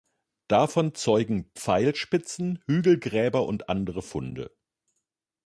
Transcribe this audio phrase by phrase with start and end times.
[0.47, 4.49] Davon zeugen Pfeilspitzen, Hügelgräber und andere Funde.